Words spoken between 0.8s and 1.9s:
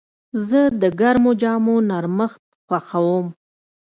د ګرمو جامو